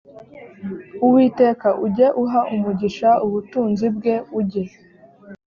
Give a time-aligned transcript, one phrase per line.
[1.05, 4.63] uwiteka ujye uha umugisha ubutunzi bwe ujye